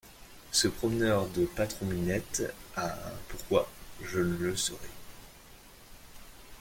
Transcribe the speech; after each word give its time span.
Ce 0.51 0.67
promeneur 0.67 1.27
de 1.27 1.45
patron-minette 1.45 2.51
a 2.75 2.87
un 2.91 3.13
pourquoi, 3.27 3.69
je 4.01 4.17
le 4.17 4.57
saurai. 4.57 4.89